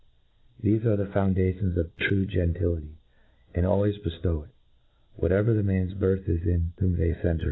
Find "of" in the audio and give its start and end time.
1.77-1.95